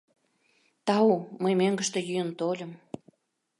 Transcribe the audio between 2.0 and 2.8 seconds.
йӱын тольым.